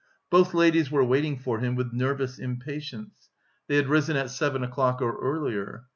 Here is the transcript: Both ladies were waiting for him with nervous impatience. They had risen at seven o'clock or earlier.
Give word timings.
Both 0.31 0.55
ladies 0.55 0.89
were 0.89 1.03
waiting 1.03 1.37
for 1.37 1.59
him 1.59 1.75
with 1.75 1.93
nervous 1.93 2.39
impatience. 2.39 3.29
They 3.67 3.75
had 3.75 3.87
risen 3.87 4.17
at 4.17 4.31
seven 4.31 4.63
o'clock 4.63 4.99
or 4.99 5.15
earlier. 5.21 5.83